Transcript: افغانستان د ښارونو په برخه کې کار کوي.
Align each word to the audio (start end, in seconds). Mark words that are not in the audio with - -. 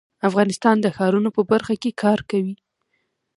افغانستان 0.29 0.75
د 0.81 0.87
ښارونو 0.95 1.29
په 1.37 1.41
برخه 1.51 1.75
کې 1.81 1.91
کار 2.03 2.19
کوي. 2.31 2.55